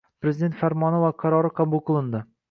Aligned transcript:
Prezident 0.23 0.55
farmoni 0.61 1.01
va 1.03 1.11
qarorlari 1.23 1.51
qabul 1.59 1.83
qilindi. 1.91 2.23